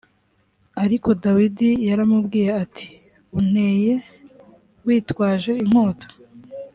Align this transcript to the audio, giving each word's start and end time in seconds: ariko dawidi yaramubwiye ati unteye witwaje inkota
ariko 0.83 1.09
dawidi 1.23 1.69
yaramubwiye 1.87 2.49
ati 2.63 2.87
unteye 3.37 3.93
witwaje 4.85 5.51
inkota 5.63 6.07